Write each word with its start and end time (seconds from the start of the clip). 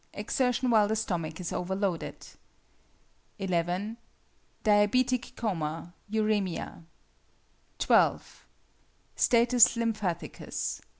Exertion 0.15 0.71
while 0.71 0.87
the 0.87 0.95
stomach 0.95 1.39
is 1.39 1.53
overloaded. 1.53 2.25
11. 3.37 3.97
Diabetic 4.63 5.35
coma; 5.35 5.93
uræmia. 6.11 6.83
12. 7.77 8.47
_Status 9.15 9.77
lymphaticus. 9.77 10.81